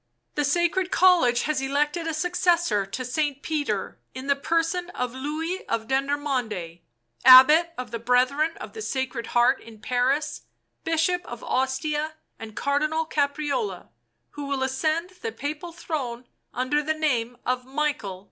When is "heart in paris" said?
9.27-10.41